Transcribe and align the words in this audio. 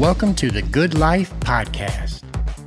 Welcome 0.00 0.34
to 0.36 0.50
the 0.50 0.62
Good 0.62 0.94
Life 0.94 1.30
Podcast. 1.40 2.22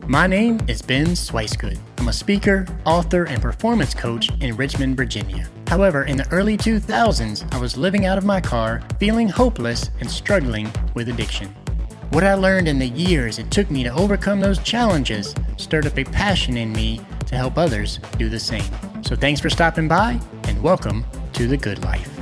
My 0.08 0.28
name 0.28 0.60
is 0.68 0.84
Ben 0.84 1.08
Swicegood. 1.08 1.80
I'm 1.98 2.10
a 2.10 2.14
speaker, 2.14 2.68
author, 2.86 3.24
and 3.24 3.42
performance 3.42 3.96
coach 3.96 4.30
in 4.40 4.56
Richmond, 4.56 4.96
Virginia. 4.96 5.50
However, 5.66 6.04
in 6.04 6.16
the 6.16 6.30
early 6.30 6.58
2000s, 6.58 7.52
I 7.52 7.58
was 7.58 7.76
living 7.76 8.06
out 8.06 8.20
of 8.20 8.24
my 8.24 8.40
car, 8.40 8.84
feeling 9.00 9.28
hopeless 9.28 9.90
and 10.00 10.12
struggling 10.12 10.72
with 10.94 11.10
addiction. 11.10 11.48
What 12.12 12.24
I 12.24 12.36
learned 12.36 12.68
in 12.68 12.78
the 12.78 12.90
years 12.90 13.40
it 13.40 13.50
took 13.50 13.72
me 13.72 13.84
to 13.84 13.92
overcome 13.96 14.40
those 14.40 14.60
challenges 14.60 15.34
stirred 15.58 15.88
up 15.88 15.98
a 15.98 16.04
passion 16.04 16.56
in 16.56 16.72
me 16.72 17.02
to 17.26 17.36
help 17.36 17.58
others 17.58 18.00
do 18.20 18.30
the 18.30 18.40
same. 18.40 18.72
So 19.02 19.16
thanks 19.16 19.42
for 19.42 19.50
stopping 19.50 19.88
by 19.88 20.20
and 20.44 20.62
welcome 20.62 21.04
to 21.34 21.48
the 21.48 21.58
Good 21.58 21.84
Life. 21.84 22.13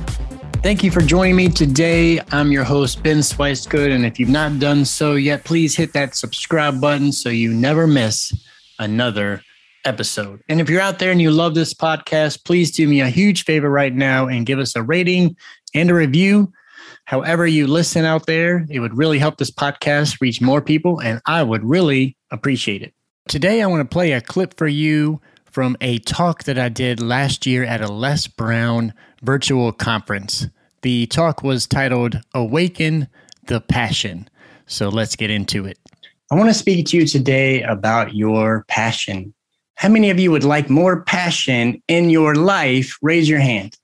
Thank 0.62 0.84
you 0.84 0.92
for 0.92 1.00
joining 1.00 1.34
me 1.34 1.48
today. 1.48 2.20
I'm 2.30 2.52
your 2.52 2.62
host, 2.62 3.02
Ben 3.02 3.18
Swicegood. 3.18 3.92
And 3.92 4.06
if 4.06 4.20
you've 4.20 4.28
not 4.28 4.60
done 4.60 4.84
so 4.84 5.16
yet, 5.16 5.42
please 5.42 5.76
hit 5.76 5.92
that 5.94 6.14
subscribe 6.14 6.80
button 6.80 7.10
so 7.10 7.30
you 7.30 7.52
never 7.52 7.88
miss 7.88 8.32
another 8.78 9.42
episode. 9.84 10.40
And 10.48 10.60
if 10.60 10.70
you're 10.70 10.80
out 10.80 11.00
there 11.00 11.10
and 11.10 11.20
you 11.20 11.32
love 11.32 11.56
this 11.56 11.74
podcast, 11.74 12.44
please 12.44 12.70
do 12.70 12.86
me 12.86 13.00
a 13.00 13.08
huge 13.08 13.44
favor 13.44 13.68
right 13.68 13.92
now 13.92 14.28
and 14.28 14.46
give 14.46 14.60
us 14.60 14.76
a 14.76 14.84
rating 14.84 15.36
and 15.74 15.90
a 15.90 15.94
review. 15.94 16.52
However, 17.06 17.44
you 17.44 17.66
listen 17.66 18.04
out 18.04 18.26
there, 18.26 18.64
it 18.70 18.78
would 18.78 18.96
really 18.96 19.18
help 19.18 19.38
this 19.38 19.50
podcast 19.50 20.20
reach 20.20 20.40
more 20.40 20.62
people, 20.62 21.00
and 21.00 21.20
I 21.26 21.42
would 21.42 21.64
really 21.64 22.16
appreciate 22.30 22.82
it. 22.82 22.94
Today, 23.26 23.62
I 23.62 23.66
want 23.66 23.80
to 23.80 23.92
play 23.92 24.12
a 24.12 24.20
clip 24.20 24.56
for 24.56 24.68
you 24.68 25.20
from 25.52 25.76
a 25.82 25.98
talk 25.98 26.44
that 26.44 26.58
I 26.58 26.70
did 26.70 27.00
last 27.00 27.44
year 27.46 27.62
at 27.62 27.82
a 27.82 27.92
Les 27.92 28.26
Brown 28.26 28.94
virtual 29.22 29.70
conference. 29.70 30.46
The 30.80 31.06
talk 31.06 31.42
was 31.42 31.66
titled 31.66 32.20
Awaken 32.34 33.06
the 33.46 33.60
Passion. 33.60 34.28
So 34.66 34.88
let's 34.88 35.14
get 35.14 35.30
into 35.30 35.66
it. 35.66 35.78
I 36.30 36.36
want 36.36 36.48
to 36.48 36.54
speak 36.54 36.86
to 36.86 36.96
you 36.96 37.06
today 37.06 37.62
about 37.62 38.14
your 38.14 38.64
passion. 38.68 39.34
How 39.74 39.90
many 39.90 40.08
of 40.08 40.18
you 40.18 40.30
would 40.30 40.44
like 40.44 40.70
more 40.70 41.02
passion 41.02 41.82
in 41.86 42.08
your 42.08 42.34
life? 42.34 42.96
Raise 43.02 43.28
your 43.28 43.40
hand. 43.40 43.76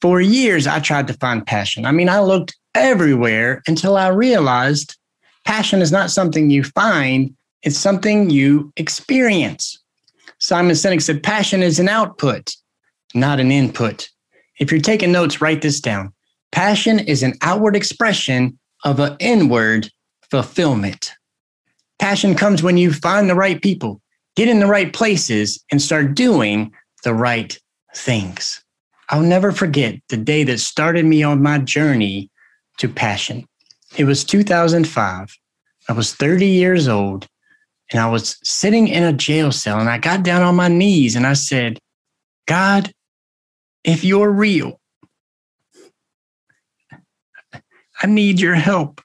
For 0.00 0.22
years, 0.22 0.66
I 0.66 0.80
tried 0.80 1.06
to 1.08 1.14
find 1.14 1.46
passion. 1.46 1.84
I 1.84 1.92
mean, 1.92 2.08
I 2.08 2.20
looked 2.20 2.56
everywhere 2.74 3.62
until 3.66 3.96
I 3.98 4.08
realized 4.08 4.96
passion 5.44 5.82
is 5.82 5.92
not 5.92 6.10
something 6.10 6.48
you 6.48 6.64
find, 6.64 7.36
it's 7.62 7.78
something 7.78 8.30
you 8.30 8.72
experience. 8.76 9.83
Simon 10.44 10.74
Sinek 10.74 11.00
said, 11.00 11.22
Passion 11.22 11.62
is 11.62 11.78
an 11.78 11.88
output, 11.88 12.54
not 13.14 13.40
an 13.40 13.50
input. 13.50 14.10
If 14.58 14.70
you're 14.70 14.78
taking 14.78 15.10
notes, 15.10 15.40
write 15.40 15.62
this 15.62 15.80
down. 15.80 16.12
Passion 16.52 16.98
is 16.98 17.22
an 17.22 17.32
outward 17.40 17.74
expression 17.74 18.58
of 18.84 19.00
an 19.00 19.16
inward 19.20 19.90
fulfillment. 20.30 21.14
Passion 21.98 22.34
comes 22.34 22.62
when 22.62 22.76
you 22.76 22.92
find 22.92 23.30
the 23.30 23.34
right 23.34 23.62
people, 23.62 24.02
get 24.36 24.46
in 24.46 24.60
the 24.60 24.66
right 24.66 24.92
places, 24.92 25.64
and 25.72 25.80
start 25.80 26.14
doing 26.14 26.70
the 27.04 27.14
right 27.14 27.58
things. 27.96 28.62
I'll 29.08 29.22
never 29.22 29.50
forget 29.50 29.94
the 30.10 30.18
day 30.18 30.44
that 30.44 30.58
started 30.58 31.06
me 31.06 31.22
on 31.22 31.42
my 31.42 31.56
journey 31.56 32.30
to 32.80 32.88
passion. 32.90 33.48
It 33.96 34.04
was 34.04 34.24
2005. 34.24 35.38
I 35.88 35.92
was 35.94 36.12
30 36.12 36.46
years 36.46 36.86
old 36.86 37.28
and 37.94 38.02
I 38.02 38.08
was 38.08 38.40
sitting 38.42 38.88
in 38.88 39.04
a 39.04 39.12
jail 39.12 39.52
cell 39.52 39.78
and 39.78 39.88
I 39.88 39.98
got 39.98 40.24
down 40.24 40.42
on 40.42 40.56
my 40.56 40.66
knees 40.66 41.14
and 41.14 41.24
I 41.24 41.34
said, 41.34 41.78
God, 42.48 42.92
if 43.84 44.02
you're 44.02 44.32
real, 44.32 44.80
I 48.02 48.08
need 48.08 48.40
your 48.40 48.56
help. 48.56 49.00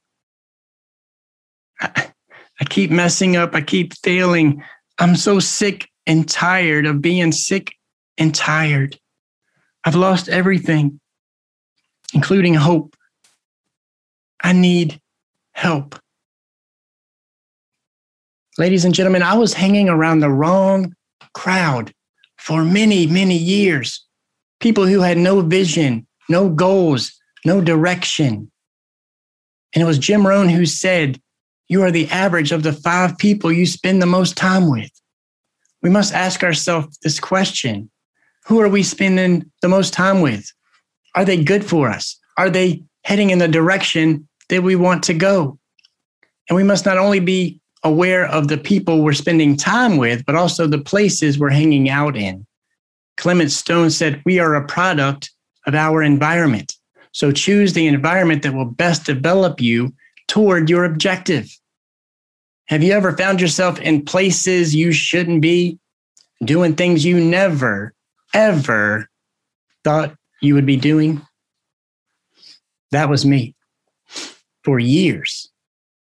I, 1.80 2.12
I 2.60 2.66
keep 2.66 2.90
messing 2.90 3.38
up. 3.38 3.54
I 3.54 3.62
keep 3.62 3.94
failing. 3.94 4.64
I'm 4.98 5.16
so 5.16 5.40
sick 5.40 5.88
and 6.08 6.28
tired 6.28 6.88
of 6.88 7.00
being 7.00 7.32
sick 7.32 7.76
and 8.18 8.34
tired. 8.34 8.98
I've 9.84 9.94
lost 9.94 10.30
everything, 10.30 11.00
including 12.16 12.56
hope. 12.56 12.96
I 14.44 14.54
need 14.54 15.00
help. 15.52 16.00
Ladies 18.60 18.84
and 18.84 18.94
gentlemen, 18.94 19.24
I 19.24 19.36
was 19.36 19.54
hanging 19.54 19.88
around 19.88 20.20
the 20.20 20.30
wrong 20.30 20.94
crowd 21.34 21.94
for 22.38 22.66
many, 22.66 23.08
many 23.08 23.38
years. 23.38 24.06
People 24.60 24.86
who 24.86 25.00
had 25.00 25.18
no 25.18 25.40
vision, 25.40 26.06
no 26.28 26.50
goals, 26.50 27.18
no 27.46 27.62
direction. 27.62 28.52
And 29.74 29.82
it 29.82 29.86
was 29.86 29.98
Jim 29.98 30.28
Rohn 30.28 30.50
who 30.50 30.66
said, 30.66 31.22
You 31.70 31.84
are 31.84 31.92
the 31.92 32.10
average 32.10 32.52
of 32.52 32.64
the 32.64 32.74
five 32.74 33.18
people 33.18 33.50
you 33.50 33.66
spend 33.66 34.02
the 34.02 34.06
most 34.06 34.36
time 34.36 34.70
with. 34.70 34.92
We 35.82 35.90
must 35.90 36.14
ask 36.14 36.44
ourselves 36.44 36.98
this 37.02 37.18
question 37.18 37.90
Who 38.48 38.60
are 38.60 38.68
we 38.68 38.84
spending 38.84 39.50
the 39.62 39.70
most 39.70 39.94
time 39.94 40.20
with? 40.20 40.52
Are 41.16 41.24
they 41.24 41.42
good 41.42 41.64
for 41.64 41.90
us? 41.90 42.20
Are 42.38 42.50
they 42.50 42.84
heading 43.06 43.30
in 43.30 43.40
the 43.40 43.48
direction 43.48 44.28
that 44.50 44.64
we 44.64 44.76
want 44.76 45.04
to 45.04 45.14
go? 45.14 45.58
And 46.50 46.58
we 46.58 46.64
must 46.64 46.86
not 46.86 46.98
only 46.98 47.22
be 47.22 47.62
aware 47.84 48.26
of 48.26 48.48
the 48.48 48.58
people 48.58 49.02
we're 49.02 49.14
spending 49.14 49.56
time 49.56 49.98
with, 49.98 50.26
but 50.26 50.36
also 50.36 50.68
the 50.68 50.80
places 50.80 51.40
we're 51.40 51.50
hanging 51.50 51.90
out 51.90 52.16
in. 52.16 52.46
Clement 53.18 53.52
Stone 53.52 53.92
said, 53.92 54.22
We 54.26 54.40
are 54.40 54.56
a 54.56 54.66
product 54.66 55.32
of 55.66 55.76
our 55.76 56.02
environment. 56.02 56.74
So 57.12 57.32
choose 57.32 57.74
the 57.74 57.88
environment 57.88 58.44
that 58.44 58.54
will 58.54 58.66
best 58.66 59.06
develop 59.06 59.60
you 59.60 59.94
toward 60.28 60.70
your 60.70 60.86
objective. 60.86 61.50
Have 62.68 62.84
you 62.84 62.94
ever 62.94 63.18
found 63.18 63.42
yourself 63.42 63.80
in 63.80 64.06
places 64.06 64.76
you 64.76 64.92
shouldn't 64.92 65.42
be, 65.42 65.80
doing 66.44 66.76
things 66.76 67.04
you 67.04 67.20
never, 67.20 67.94
ever 68.34 69.10
thought 69.84 70.16
you 70.42 70.54
would 70.54 70.68
be 70.68 70.78
doing? 70.78 71.22
That 72.92 73.10
was 73.10 73.26
me 73.26 73.56
for 74.64 74.80
years. 74.80 75.50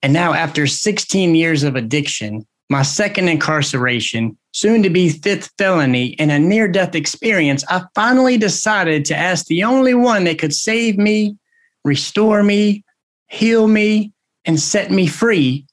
And 0.06 0.14
now, 0.14 0.34
after 0.34 0.68
16 0.68 1.34
years 1.34 1.64
of 1.64 1.76
addiction, 1.76 2.46
my 2.70 2.84
second 2.84 3.28
incarceration, 3.28 4.38
soon 4.52 4.84
to 4.84 4.90
be 4.92 5.10
fifth 5.10 5.50
felony, 5.58 6.16
and 6.20 6.32
a 6.32 6.38
near 6.38 6.68
death 6.68 6.94
experience, 6.94 7.64
I 7.70 7.86
finally 7.96 8.38
decided 8.38 9.04
to 9.06 9.16
ask 9.16 9.48
the 9.48 9.64
only 9.64 9.96
one 9.96 10.26
that 10.26 10.38
could 10.38 10.54
save 10.54 11.00
me, 11.00 11.36
restore 11.84 12.44
me, 12.44 12.84
heal 13.30 13.68
me, 13.68 14.14
and 14.46 14.60
set 14.60 14.92
me 14.92 15.08
free 15.08 15.66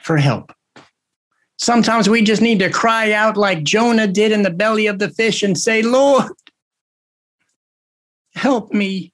for 0.00 0.16
help. 0.16 0.52
Sometimes 1.56 2.08
we 2.08 2.22
just 2.22 2.42
need 2.42 2.58
to 2.58 2.68
cry 2.68 3.12
out 3.12 3.36
like 3.36 3.62
Jonah 3.62 4.08
did 4.08 4.32
in 4.32 4.42
the 4.42 4.50
belly 4.50 4.88
of 4.88 4.98
the 4.98 5.08
fish 5.08 5.44
and 5.44 5.56
say, 5.56 5.82
Lord, 5.82 6.32
help 8.34 8.72
me. 8.72 9.11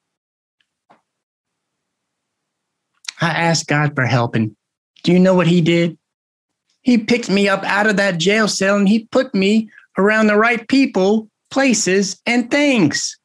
I 3.21 3.31
asked 3.31 3.67
God 3.67 3.95
for 3.95 4.05
help. 4.05 4.35
And 4.35 4.55
do 5.03 5.13
you 5.13 5.19
know 5.19 5.35
what 5.35 5.47
he 5.47 5.61
did? 5.61 5.99
He 6.83 6.99
picked 6.99 7.29
me 7.29 7.49
up 7.49 7.65
out 7.65 7.87
of 7.87 7.97
that 7.97 8.19
jail 8.19 8.49
cell 8.49 8.77
and 8.77 8.89
he 8.89 9.05
put 9.07 9.35
me 9.35 9.71
around 9.97 10.29
the 10.29 10.37
right 10.37 10.67
people, 10.69 11.29
places, 11.51 12.21
and 12.25 12.51
things. 12.51 13.19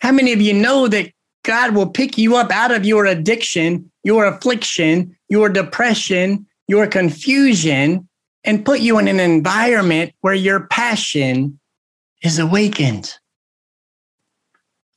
How 0.00 0.12
many 0.12 0.32
of 0.32 0.40
you 0.40 0.52
know 0.52 0.86
that 0.88 1.10
God 1.44 1.74
will 1.74 1.88
pick 1.88 2.18
you 2.18 2.36
up 2.36 2.50
out 2.50 2.70
of 2.70 2.84
your 2.84 3.06
addiction, 3.06 3.90
your 4.02 4.26
affliction, 4.26 5.16
your 5.28 5.48
depression, 5.48 6.46
your 6.68 6.86
confusion, 6.86 8.08
and 8.44 8.64
put 8.64 8.80
you 8.80 8.98
in 8.98 9.08
an 9.08 9.20
environment 9.20 10.12
where 10.20 10.34
your 10.34 10.66
passion 10.68 11.58
is 12.22 12.38
awakened? 12.38 13.14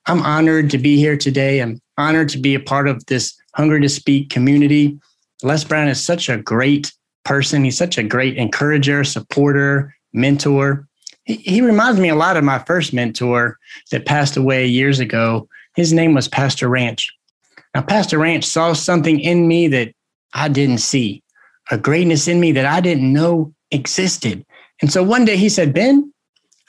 I'm 0.06 0.22
honored 0.22 0.70
to 0.72 0.78
be 0.78 0.98
here 0.98 1.18
today. 1.18 1.62
I'm 1.62 1.82
honored 1.98 2.30
to 2.30 2.38
be 2.38 2.56
a 2.56 2.60
part 2.60 2.88
of 2.88 3.06
this 3.08 3.38
Hunger 3.58 3.80
to 3.80 3.90
Speak 3.90 4.30
community. 4.30 5.00
Les 5.42 5.64
Brown 5.64 5.88
is 5.88 6.04
such 6.04 6.30
a 6.30 6.38
great 6.38 6.94
person. 7.26 7.64
He's 7.64 7.78
such 7.78 7.98
a 7.98 8.04
great 8.04 8.38
encourager, 8.38 9.04
supporter, 9.04 9.96
mentor. 10.14 10.88
He, 11.26 11.38
he 11.38 11.62
reminds 11.62 12.00
me 12.00 12.10
a 12.10 12.16
lot 12.16 12.38
of 12.38 12.44
my 12.44 12.60
first 12.60 12.94
mentor 12.94 13.58
that 13.92 14.06
passed 14.06 14.38
away 14.38 14.68
years 14.68 15.00
ago. 15.00 15.50
His 15.76 15.92
name 15.92 16.14
was 16.14 16.28
Pastor 16.28 16.70
Ranch. 16.70 17.12
Now, 17.74 17.82
Pastor 17.82 18.20
Ranch 18.20 18.46
saw 18.46 18.74
something 18.74 19.20
in 19.20 19.48
me 19.48 19.68
that 19.70 19.92
I 20.34 20.50
didn't 20.50 20.78
see, 20.78 21.24
a 21.72 21.80
greatness 21.80 22.28
in 22.28 22.40
me 22.40 22.52
that 22.52 22.66
I 22.66 22.80
didn't 22.80 23.12
know 23.12 23.54
existed. 23.72 24.46
And 24.82 24.92
so 24.92 25.04
one 25.04 25.26
day 25.26 25.36
he 25.36 25.50
said, 25.50 25.74
Ben, 25.74 26.14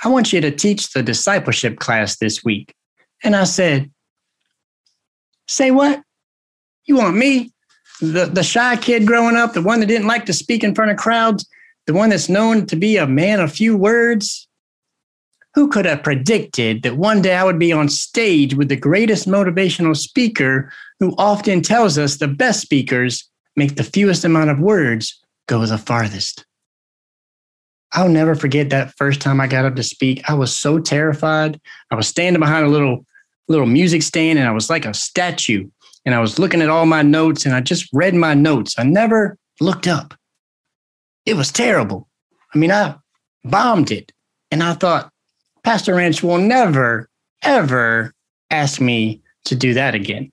I 0.03 0.09
want 0.09 0.33
you 0.33 0.41
to 0.41 0.51
teach 0.51 0.93
the 0.93 1.03
discipleship 1.03 1.79
class 1.79 2.17
this 2.17 2.43
week. 2.43 2.75
And 3.23 3.37
I 3.37 3.45
said, 3.45 3.91
Say 5.49 5.71
what? 5.71 6.03
You 6.89 6.97
want 6.97 7.17
me? 7.17 7.53
The, 8.01 8.27
the 8.27 8.43
shy 8.43 8.77
kid 8.77 9.07
growing 9.07 9.37
up, 9.37 9.53
the 9.53 9.63
one 9.63 9.81
that 9.81 9.87
didn't 9.87 10.07
like 10.07 10.27
to 10.27 10.33
speak 10.33 10.65
in 10.65 10.75
front 10.75 10.91
of 10.91 10.97
crowds, 10.97 11.49
the 11.87 11.93
one 11.93 12.11
that's 12.11 12.29
known 12.29 12.67
to 12.67 12.77
be 12.77 12.97
a 12.97 13.07
man 13.07 13.41
of 13.41 13.53
few 13.53 13.77
words? 13.77 14.49
Who 15.55 15.69
could 15.69 15.87
have 15.87 16.03
predicted 16.03 16.83
that 16.83 16.97
one 16.97 17.23
day 17.23 17.35
I 17.35 17.45
would 17.45 17.59
be 17.59 17.73
on 17.73 17.89
stage 17.89 18.55
with 18.55 18.69
the 18.69 18.77
greatest 18.77 19.27
motivational 19.27 19.97
speaker 19.97 20.73
who 21.01 21.15
often 21.19 21.63
tells 21.63 21.99
us 21.99 22.17
the 22.17 22.29
best 22.29 22.61
speakers 22.61 23.29
make 23.57 23.77
the 23.77 23.85
fewest 23.85 24.25
amount 24.25 24.51
of 24.51 24.61
words 24.61 25.21
go 25.47 25.65
the 25.67 25.79
farthest. 25.79 26.45
I'll 27.93 28.09
never 28.09 28.35
forget 28.35 28.71
that 28.71 28.95
first 28.97 29.21
time 29.21 29.41
I 29.41 29.47
got 29.47 29.65
up 29.65 29.75
to 29.77 29.83
speak. 29.83 30.29
I 30.29 30.35
was 30.35 30.55
so 30.55 30.79
terrified. 30.79 31.61
I 31.91 31.95
was 31.97 32.07
standing 32.07 32.41
behind 32.41 32.67
a 32.67 32.71
little 32.71 33.05
little 33.49 33.67
music 33.67 34.03
stand 34.03 34.39
and 34.39 34.47
I 34.47 34.53
was 34.53 34.71
like 34.71 34.85
a 34.85 34.95
statue. 34.95 35.69
And 36.09 36.15
I 36.15 36.21
was 36.21 36.39
looking 36.39 36.63
at 36.63 36.71
all 36.71 36.87
my 36.87 37.03
notes 37.03 37.45
and 37.45 37.55
I 37.55 37.61
just 37.61 37.87
read 37.93 38.15
my 38.15 38.33
notes. 38.33 38.77
I 38.79 38.83
never 38.83 39.37
looked 39.61 39.87
up. 39.87 40.15
It 41.27 41.35
was 41.35 41.53
terrible. 41.53 42.09
I 42.55 42.57
mean, 42.57 42.73
I 42.73 42.95
bombed 43.45 43.91
it. 43.91 44.11
And 44.51 44.63
I 44.63 44.73
thought, 44.73 45.13
Pastor 45.65 45.95
Ranch 45.97 46.23
will 46.23 46.39
never, 46.39 47.11
ever 47.43 48.15
ask 48.51 48.81
me 48.81 49.21
to 49.45 49.55
do 49.55 49.75
that 49.75 49.95
again. 49.95 50.33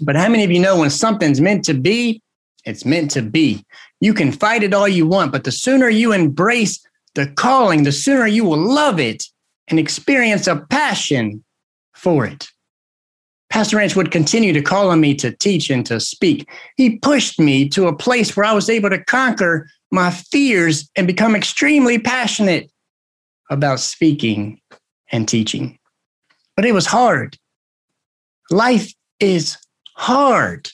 But 0.00 0.16
how 0.16 0.28
many 0.28 0.42
of 0.42 0.50
you 0.50 0.58
know 0.58 0.80
when 0.80 0.90
something's 0.90 1.40
meant 1.40 1.64
to 1.66 1.74
be, 1.74 2.20
it's 2.64 2.84
meant 2.84 3.12
to 3.12 3.22
be? 3.22 3.64
You 4.00 4.12
can 4.12 4.32
fight 4.32 4.64
it 4.64 4.74
all 4.74 4.88
you 4.88 5.06
want, 5.06 5.30
but 5.30 5.44
the 5.44 5.52
sooner 5.52 5.88
you 5.90 6.12
embrace 6.12 6.84
the 7.14 7.28
calling, 7.28 7.84
the 7.84 7.92
sooner 7.92 8.26
you 8.26 8.42
will 8.42 8.58
love 8.58 8.98
it 8.98 9.22
and 9.68 9.78
experience 9.78 10.48
a 10.48 10.56
passion 10.56 11.44
for 11.94 12.26
it. 12.26 12.48
Pastor 13.52 13.76
Ranch 13.76 13.94
would 13.94 14.10
continue 14.10 14.52
to 14.52 14.62
call 14.62 14.90
on 14.90 15.00
me 15.00 15.14
to 15.16 15.30
teach 15.30 15.70
and 15.70 15.84
to 15.86 16.00
speak. 16.00 16.48
He 16.76 16.98
pushed 16.98 17.38
me 17.38 17.68
to 17.68 17.86
a 17.86 17.94
place 17.94 18.36
where 18.36 18.46
I 18.46 18.52
was 18.52 18.68
able 18.68 18.90
to 18.90 19.04
conquer 19.04 19.68
my 19.90 20.10
fears 20.10 20.90
and 20.96 21.06
become 21.06 21.36
extremely 21.36 21.98
passionate 21.98 22.70
about 23.50 23.78
speaking 23.78 24.60
and 25.12 25.28
teaching. 25.28 25.78
But 26.56 26.64
it 26.64 26.72
was 26.72 26.86
hard. 26.86 27.36
Life 28.50 28.92
is 29.20 29.58
hard. 29.94 30.70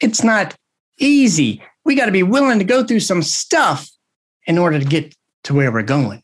It's 0.00 0.22
not 0.22 0.54
easy 0.98 1.62
we 1.84 1.94
got 1.94 2.06
to 2.06 2.12
be 2.12 2.22
willing 2.22 2.58
to 2.58 2.64
go 2.64 2.84
through 2.84 3.00
some 3.00 3.22
stuff 3.22 3.88
in 4.46 4.58
order 4.58 4.78
to 4.78 4.84
get 4.84 5.14
to 5.44 5.54
where 5.54 5.72
we're 5.72 5.82
going. 5.82 6.22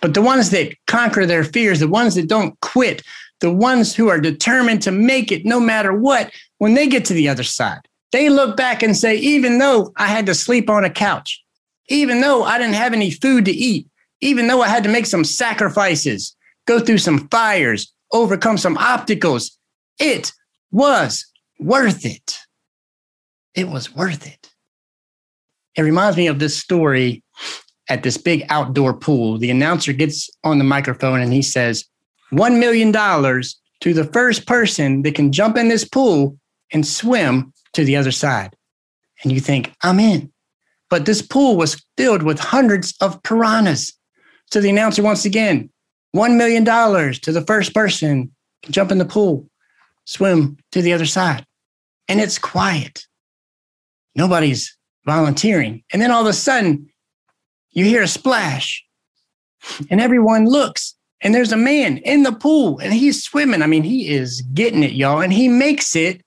But 0.00 0.14
the 0.14 0.22
ones 0.22 0.50
that 0.50 0.74
conquer 0.86 1.26
their 1.26 1.44
fears, 1.44 1.80
the 1.80 1.88
ones 1.88 2.14
that 2.14 2.28
don't 2.28 2.58
quit, 2.60 3.02
the 3.40 3.52
ones 3.52 3.94
who 3.94 4.08
are 4.08 4.20
determined 4.20 4.82
to 4.82 4.90
make 4.90 5.30
it 5.30 5.44
no 5.44 5.60
matter 5.60 5.92
what, 5.92 6.32
when 6.58 6.74
they 6.74 6.88
get 6.88 7.04
to 7.06 7.14
the 7.14 7.28
other 7.28 7.42
side, 7.42 7.80
they 8.12 8.28
look 8.28 8.56
back 8.56 8.82
and 8.82 8.96
say, 8.96 9.16
even 9.16 9.58
though 9.58 9.92
I 9.96 10.06
had 10.06 10.26
to 10.26 10.34
sleep 10.34 10.68
on 10.68 10.84
a 10.84 10.90
couch, 10.90 11.42
even 11.88 12.20
though 12.20 12.42
I 12.42 12.58
didn't 12.58 12.74
have 12.74 12.92
any 12.92 13.10
food 13.10 13.44
to 13.44 13.52
eat, 13.52 13.86
even 14.20 14.46
though 14.46 14.62
I 14.62 14.68
had 14.68 14.82
to 14.84 14.88
make 14.88 15.06
some 15.06 15.24
sacrifices, 15.24 16.36
go 16.66 16.80
through 16.80 16.98
some 16.98 17.28
fires, 17.28 17.92
overcome 18.12 18.58
some 18.58 18.76
obstacles, 18.76 19.56
it 19.98 20.32
was 20.70 21.26
worth 21.60 22.04
it. 22.04 22.38
It 23.54 23.68
was 23.68 23.94
worth 23.94 24.26
it. 24.26 24.50
It 25.76 25.82
reminds 25.82 26.16
me 26.16 26.26
of 26.26 26.38
this 26.38 26.56
story 26.56 27.22
at 27.88 28.02
this 28.02 28.16
big 28.16 28.44
outdoor 28.50 28.94
pool. 28.94 29.38
The 29.38 29.50
announcer 29.50 29.92
gets 29.92 30.28
on 30.44 30.58
the 30.58 30.64
microphone 30.64 31.20
and 31.20 31.32
he 31.32 31.42
says, 31.42 31.84
$1 32.32 32.58
million 32.58 32.92
to 32.92 33.94
the 33.94 34.04
first 34.12 34.46
person 34.46 35.02
that 35.02 35.14
can 35.14 35.32
jump 35.32 35.56
in 35.56 35.68
this 35.68 35.84
pool 35.84 36.38
and 36.72 36.86
swim 36.86 37.52
to 37.72 37.84
the 37.84 37.96
other 37.96 38.12
side. 38.12 38.54
And 39.22 39.32
you 39.32 39.40
think, 39.40 39.72
I'm 39.82 40.00
in. 40.00 40.32
But 40.90 41.06
this 41.06 41.22
pool 41.22 41.56
was 41.56 41.84
filled 41.96 42.22
with 42.22 42.38
hundreds 42.38 42.94
of 43.00 43.22
piranhas. 43.22 43.92
So 44.50 44.60
the 44.60 44.70
announcer, 44.70 45.02
once 45.02 45.24
again, 45.24 45.70
$1 46.16 46.36
million 46.36 46.64
to 46.64 47.32
the 47.32 47.44
first 47.46 47.74
person 47.74 48.32
can 48.62 48.72
jump 48.72 48.90
in 48.90 48.98
the 48.98 49.04
pool, 49.04 49.48
swim 50.04 50.56
to 50.72 50.82
the 50.82 50.92
other 50.92 51.06
side. 51.06 51.44
And 52.08 52.20
it's 52.20 52.38
quiet. 52.38 53.06
Nobody's 54.14 54.76
volunteering. 55.04 55.84
And 55.92 56.00
then 56.00 56.10
all 56.10 56.22
of 56.22 56.26
a 56.26 56.32
sudden, 56.32 56.88
you 57.70 57.84
hear 57.84 58.02
a 58.02 58.08
splash, 58.08 58.84
and 59.90 60.00
everyone 60.00 60.46
looks, 60.46 60.94
and 61.20 61.34
there's 61.34 61.52
a 61.52 61.56
man 61.56 61.98
in 61.98 62.22
the 62.22 62.32
pool, 62.32 62.78
and 62.78 62.92
he's 62.92 63.22
swimming. 63.22 63.62
I 63.62 63.66
mean, 63.66 63.82
he 63.82 64.08
is 64.08 64.42
getting 64.54 64.82
it, 64.82 64.92
y'all, 64.92 65.20
and 65.20 65.32
he 65.32 65.48
makes 65.48 65.96
it 65.96 66.22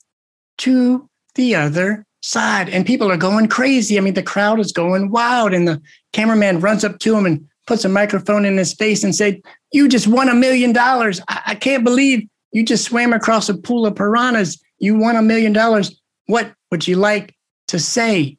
to 0.60 1.10
the 1.36 1.56
other 1.56 2.06
side, 2.22 2.70
and 2.70 2.86
people 2.86 3.12
are 3.12 3.18
going 3.18 3.48
crazy. 3.48 3.98
I 3.98 4.02
mean, 4.02 4.14
the 4.14 4.24
crowd 4.24 4.60
is 4.60 4.72
going 4.72 5.12
wild, 5.12 5.54
and 5.54 5.68
the 5.68 5.82
cameraman 6.14 6.60
runs 6.60 6.84
up 6.84 7.00
to 7.00 7.18
him 7.18 7.26
and 7.26 7.48
puts 7.68 7.86
a 7.86 7.90
microphone 7.90 8.46
in 8.46 8.58
his 8.58 8.74
face 8.74 9.04
and 9.04 9.16
said, 9.16 9.42
"You 9.72 9.88
just 9.88 10.08
won 10.08 10.30
a 10.30 10.36
million 10.36 10.74
dollars! 10.74 11.22
I 11.28 11.56
can't 11.56 11.84
believe 11.84 12.28
you 12.52 12.64
just 12.64 12.86
swam 12.86 13.14
across 13.14 13.48
a 13.48 13.58
pool 13.58 13.86
of 13.86 13.96
piranhas. 13.96 14.62
You 14.80 14.98
won 14.98 15.16
a 15.16 15.22
million 15.22 15.54
dollars. 15.54 16.00
What 16.26 16.54
would 16.70 16.88
you 16.88 16.96
like 16.98 17.36
to 17.68 17.80
say 17.80 18.38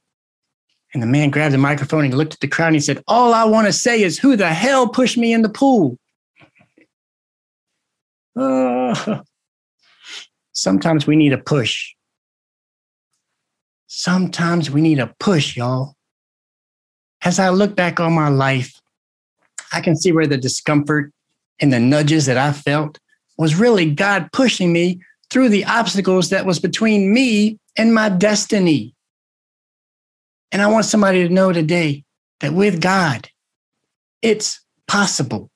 and 0.94 1.02
the 1.02 1.06
man 1.06 1.30
grabbed 1.30 1.54
the 1.54 1.58
microphone 1.58 2.04
and 2.04 2.12
he 2.12 2.16
looked 2.16 2.34
at 2.34 2.40
the 2.40 2.48
crowd 2.48 2.68
and 2.68 2.76
he 2.76 2.80
said, 2.80 3.02
All 3.06 3.32
I 3.32 3.44
want 3.44 3.66
to 3.66 3.72
say 3.72 4.02
is, 4.02 4.18
who 4.18 4.36
the 4.36 4.48
hell 4.48 4.88
pushed 4.88 5.16
me 5.16 5.32
in 5.32 5.42
the 5.42 5.48
pool? 5.48 5.98
Uh, 8.34 9.20
sometimes 10.52 11.06
we 11.06 11.16
need 11.16 11.32
a 11.32 11.38
push. 11.38 11.94
Sometimes 13.86 14.70
we 14.70 14.80
need 14.80 14.98
a 14.98 15.14
push, 15.20 15.56
y'all. 15.56 15.94
As 17.22 17.38
I 17.38 17.50
look 17.50 17.76
back 17.76 18.00
on 18.00 18.12
my 18.14 18.28
life, 18.28 18.80
I 19.72 19.80
can 19.80 19.96
see 19.96 20.12
where 20.12 20.26
the 20.26 20.38
discomfort 20.38 21.12
and 21.60 21.72
the 21.72 21.78
nudges 21.78 22.26
that 22.26 22.38
I 22.38 22.52
felt 22.52 22.98
was 23.38 23.54
really 23.54 23.90
God 23.94 24.30
pushing 24.32 24.72
me 24.72 25.00
through 25.30 25.48
the 25.48 25.64
obstacles 25.64 26.30
that 26.30 26.46
was 26.46 26.58
between 26.58 27.12
me 27.12 27.58
and 27.76 27.94
my 27.94 28.08
destiny. 28.08 28.94
And 30.50 30.60
I 30.60 30.66
want 30.66 30.84
somebody 30.84 31.26
to 31.26 31.32
know 31.32 31.52
today 31.52 32.04
that 32.40 32.52
with 32.52 32.80
God, 32.80 33.28
it's 34.20 34.60
possible. 34.86 35.51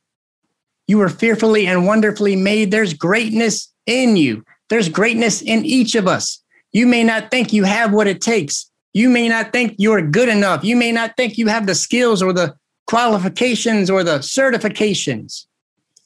You 0.86 0.98
were 0.98 1.08
fearfully 1.08 1.66
and 1.66 1.86
wonderfully 1.86 2.36
made. 2.36 2.70
There's 2.70 2.94
greatness 2.94 3.72
in 3.86 4.16
you, 4.16 4.44
there's 4.68 4.88
greatness 4.88 5.42
in 5.42 5.64
each 5.64 5.94
of 5.94 6.06
us. 6.06 6.42
You 6.72 6.86
may 6.86 7.04
not 7.04 7.30
think 7.30 7.52
you 7.52 7.64
have 7.64 7.92
what 7.92 8.06
it 8.06 8.20
takes. 8.20 8.70
You 8.92 9.08
may 9.08 9.28
not 9.28 9.52
think 9.52 9.74
you're 9.78 10.02
good 10.02 10.28
enough. 10.28 10.64
You 10.64 10.74
may 10.74 10.90
not 10.90 11.16
think 11.16 11.38
you 11.38 11.48
have 11.48 11.66
the 11.66 11.74
skills 11.74 12.22
or 12.22 12.32
the 12.32 12.56
qualifications 12.86 13.90
or 13.90 14.02
the 14.02 14.18
certifications. 14.18 15.46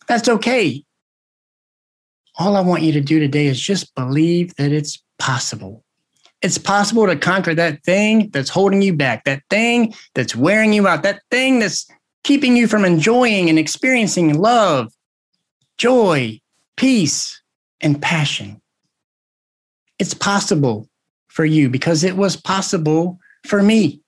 That's 0.08 0.28
okay. 0.28 0.84
All 2.38 2.56
I 2.56 2.60
want 2.60 2.82
you 2.82 2.92
to 2.92 3.00
do 3.00 3.20
today 3.20 3.46
is 3.46 3.60
just 3.60 3.94
believe 3.94 4.54
that 4.56 4.72
it's 4.72 5.02
possible 5.18 5.84
it's 6.42 6.58
possible 6.58 7.06
to 7.06 7.16
conquer 7.16 7.54
that 7.54 7.82
thing 7.84 8.30
that's 8.30 8.48
holding 8.48 8.82
you 8.82 8.94
back, 8.94 9.24
that 9.24 9.42
thing 9.50 9.94
that's 10.14 10.34
wearing 10.34 10.72
you 10.72 10.88
out, 10.88 11.02
that 11.02 11.22
thing 11.30 11.58
that's 11.58 11.86
keeping 12.22 12.56
you 12.56 12.66
from 12.66 12.84
enjoying 12.84 13.48
and 13.48 13.58
experiencing 13.58 14.38
love, 14.38 14.92
joy, 15.78 16.40
peace, 16.76 17.40
and 17.80 18.00
passion. 18.00 18.60
It's 19.98 20.14
possible 20.14 20.88
for 21.28 21.44
you 21.44 21.68
because 21.68 22.04
it 22.04 22.16
was 22.16 22.36
possible 22.36 23.18
for 23.46 23.62
me. 23.62 24.00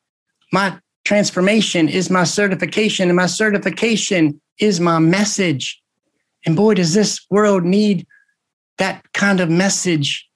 My 0.53 0.79
transformation 1.05 1.89
is 1.89 2.11
my 2.11 2.25
certification, 2.25 3.09
and 3.09 3.17
my 3.17 3.27
certification 3.27 4.41
is 4.59 4.81
my 4.81 4.99
message. 4.99 5.81
And 6.45 6.57
boy, 6.57 6.75
does 6.75 6.95
this 6.95 7.25
world 7.31 7.65
need 7.65 8.07
that 8.79 9.03
kind 9.13 9.41
of 9.41 9.49
message 9.49 10.29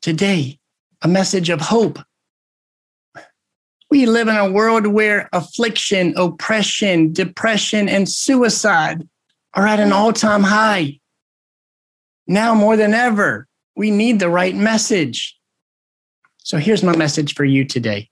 today 0.00 0.60
a 1.02 1.08
message 1.08 1.48
of 1.48 1.60
hope. 1.60 1.98
We 3.90 4.06
live 4.06 4.28
in 4.28 4.36
a 4.36 4.50
world 4.50 4.86
where 4.86 5.28
affliction, 5.32 6.14
oppression, 6.16 7.12
depression, 7.12 7.88
and 7.88 8.08
suicide 8.08 9.06
are 9.54 9.66
at 9.66 9.80
an 9.80 9.92
all 9.92 10.12
time 10.12 10.44
high. 10.44 11.00
Now 12.26 12.54
more 12.54 12.76
than 12.76 12.94
ever, 12.94 13.48
we 13.74 13.90
need 13.90 14.20
the 14.20 14.28
right 14.28 14.54
message. 14.54 15.36
So 16.38 16.58
here's 16.58 16.84
my 16.84 16.96
message 16.96 17.34
for 17.34 17.44
you 17.44 17.64
today. 17.64 18.08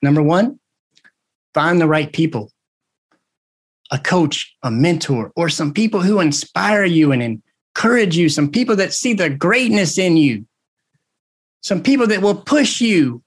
Number 0.00 0.22
one, 0.22 0.60
find 1.54 1.80
the 1.80 1.88
right 1.88 2.12
people 2.12 2.52
a 3.92 3.98
coach, 3.98 4.56
a 4.64 4.70
mentor, 4.70 5.32
or 5.36 5.48
some 5.48 5.72
people 5.72 6.00
who 6.00 6.18
inspire 6.18 6.84
you 6.84 7.12
and 7.12 7.40
encourage 7.76 8.16
you, 8.16 8.28
some 8.28 8.50
people 8.50 8.74
that 8.74 8.92
see 8.92 9.12
the 9.12 9.30
greatness 9.30 9.96
in 9.96 10.16
you 10.16 10.44
some 11.66 11.82
people 11.82 12.06
that 12.06 12.22
will 12.22 12.36
push 12.36 12.80
you 12.80 13.24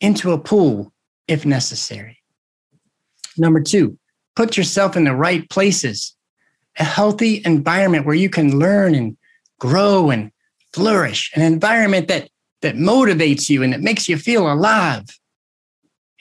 into 0.00 0.32
a 0.32 0.38
pool 0.38 0.92
if 1.28 1.46
necessary. 1.46 2.18
Number 3.36 3.60
two, 3.60 3.98
put 4.34 4.56
yourself 4.56 4.96
in 4.96 5.04
the 5.04 5.14
right 5.14 5.48
places, 5.48 6.14
a 6.78 6.84
healthy 6.84 7.42
environment 7.44 8.06
where 8.06 8.14
you 8.14 8.28
can 8.28 8.58
learn 8.58 8.94
and 8.94 9.16
grow 9.58 10.10
and 10.10 10.32
flourish, 10.72 11.30
an 11.34 11.42
environment 11.42 12.08
that, 12.08 12.28
that 12.62 12.76
motivates 12.76 13.48
you 13.48 13.62
and 13.62 13.72
that 13.72 13.80
makes 13.80 14.08
you 14.08 14.16
feel 14.16 14.50
alive. 14.50 15.04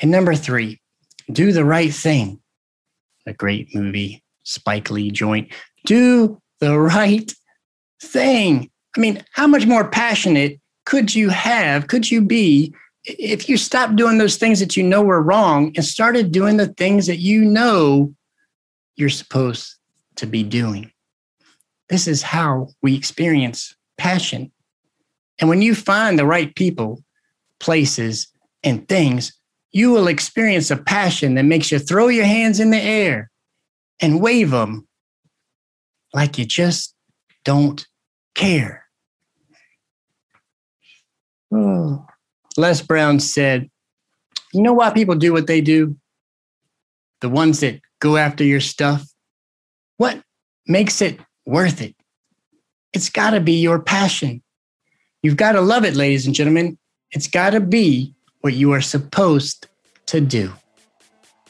And 0.02 0.12
number 0.12 0.36
three, 0.36 0.80
do 1.32 1.52
the 1.52 1.66
right 1.66 1.94
thing. 1.94 2.40
A 3.26 3.34
great 3.34 3.74
movie, 3.76 4.24
Spike 4.44 4.90
Lee 4.90 5.12
joint. 5.12 5.52
Do 5.86 6.42
the 6.60 6.80
right 6.80 7.32
thing. 8.02 8.70
I 8.96 9.00
mean, 9.00 9.24
how 9.34 9.48
much 9.48 9.66
more 9.66 9.88
passionate 9.88 10.60
could 10.86 11.14
you 11.14 11.30
have, 11.30 11.88
could 11.88 12.10
you 12.10 12.22
be 12.22 12.74
if 13.18 13.50
you 13.50 13.58
stopped 13.58 13.96
doing 13.96 14.18
those 14.18 14.38
things 14.38 14.60
that 14.60 14.78
you 14.78 14.84
know 14.84 15.02
were 15.02 15.22
wrong 15.22 15.72
and 15.76 15.84
started 15.84 16.32
doing 16.32 16.58
the 16.58 16.68
things 16.68 17.08
that 17.08 17.18
you 17.18 17.44
know 17.44 18.14
you're 18.96 19.10
supposed 19.10 19.76
to 20.16 20.26
be 20.26 20.44
doing. 20.44 20.92
This 21.90 22.08
is 22.08 22.22
how 22.22 22.70
we 22.82 22.96
experience 22.96 23.76
passion. 23.98 24.52
And 25.40 25.50
when 25.50 25.62
you 25.62 25.74
find 25.74 26.20
the 26.20 26.26
right 26.26 26.54
people, 26.54 27.04
places, 27.60 28.28
and 28.64 28.88
things, 28.88 29.34
you 29.72 29.92
will 29.92 30.08
experience 30.08 30.70
a 30.70 30.78
passion 30.78 31.36
that 31.36 31.44
makes 31.44 31.72
you 31.72 31.80
throw 31.80 32.10
your 32.10 32.26
hands 32.26 32.60
in 32.60 32.72
the 32.72 32.82
air 32.82 33.32
and 34.02 34.22
wave 34.22 34.52
them 34.52 34.88
like 36.14 36.38
you 36.38 36.46
just 36.46 36.94
don't 37.44 37.86
care. 38.36 38.86
Oh. 41.52 42.06
Les 42.60 42.82
Brown 42.82 43.22
said, 43.22 43.70
You 44.54 44.62
know 44.62 44.74
why 44.74 44.92
people 44.92 45.16
do 45.16 45.32
what 45.32 45.48
they 45.48 45.62
do? 45.62 45.96
The 47.22 47.30
ones 47.30 47.62
that 47.62 47.80
go 48.00 48.18
after 48.18 48.44
your 48.44 48.60
stuff? 48.60 49.08
What 49.96 50.22
makes 50.68 51.02
it 51.02 51.20
worth 51.46 51.82
it? 51.82 51.96
It's 52.92 53.10
got 53.10 53.32
to 53.32 53.40
be 53.40 53.62
your 53.62 53.80
passion. 53.80 54.44
You've 55.24 55.38
got 55.38 55.54
to 55.54 55.62
love 55.62 55.86
it, 55.86 55.96
ladies 55.96 56.26
and 56.26 56.36
gentlemen. 56.36 56.78
It's 57.12 57.28
got 57.28 57.52
to 57.52 57.62
be 57.62 58.14
what 58.42 58.54
you 58.54 58.74
are 58.74 58.82
supposed 58.82 59.68
to 60.08 60.20
do. 60.20 60.52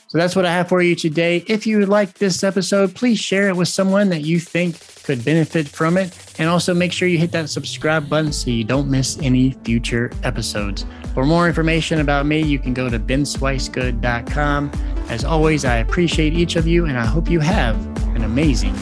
So 0.09 0.17
that's 0.17 0.35
what 0.35 0.43
I 0.43 0.51
have 0.51 0.67
for 0.67 0.81
you 0.81 0.95
today. 0.95 1.43
If 1.45 1.67
you 1.67 1.85
like 1.85 2.15
this 2.15 2.43
episode, 2.43 2.95
please 2.95 3.19
share 3.19 3.47
it 3.47 3.55
with 3.55 3.67
someone 3.67 4.09
that 4.09 4.21
you 4.21 4.39
think 4.39 4.75
could 5.03 5.23
benefit 5.23 5.67
from 5.67 5.97
it. 5.97 6.17
And 6.39 6.49
also 6.49 6.73
make 6.73 6.91
sure 6.91 7.07
you 7.07 7.19
hit 7.19 7.31
that 7.33 7.47
subscribe 7.47 8.09
button 8.09 8.33
so 8.33 8.49
you 8.49 8.63
don't 8.63 8.89
miss 8.89 9.19
any 9.19 9.51
future 9.63 10.11
episodes. 10.23 10.83
For 11.13 11.27
more 11.27 11.47
information 11.47 11.99
about 11.99 12.25
me, 12.25 12.41
you 12.41 12.57
can 12.57 12.73
go 12.73 12.89
to 12.89 12.97
benswicegood.com. 12.97 14.71
As 15.09 15.23
always, 15.23 15.63
I 15.63 15.75
appreciate 15.75 16.33
each 16.33 16.55
of 16.55 16.65
you 16.65 16.85
and 16.85 16.97
I 16.97 17.05
hope 17.05 17.29
you 17.29 17.39
have 17.41 17.75
an 18.15 18.23
amazing 18.23 18.75